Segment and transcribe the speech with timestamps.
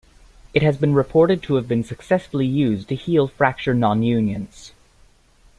[0.55, 4.71] It has been reported to have been successfully used to heal fracture nonunions.